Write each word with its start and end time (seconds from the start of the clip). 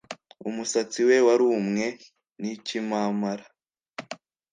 Umusatsi 0.49 0.99
we 1.07 1.17
warumwe 1.27 1.85
n'ikimamara 2.41 3.45